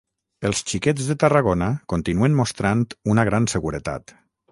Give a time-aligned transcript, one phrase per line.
[0.47, 2.81] Els Xiquets de Tarragona continuen mostrant
[3.15, 4.15] una gran seguretat